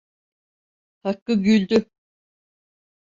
Hakkı 1.03 1.33
güldü. 1.33 1.85